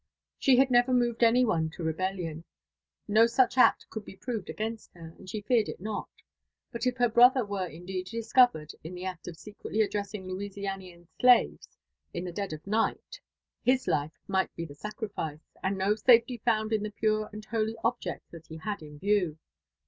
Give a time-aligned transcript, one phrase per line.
[0.39, 2.43] She had never moved any one to rebellion;
[3.07, 6.09] no such act could be proved against her, and she feared it not.
[6.71, 11.77] But if her brother were indeed discovered in the act of secretly addressing Louisianian slaves
[12.15, 13.21] in the dead of night,
[13.61, 13.87] his.
[13.87, 18.31] life might be the sacrifice, and no safety found in the pure and holy object
[18.31, 19.37] that he had in view